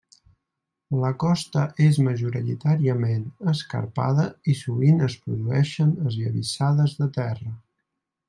[1.01, 7.55] La costa és majoritàriament escarpada i sovint es produeixen esllavissades de terra.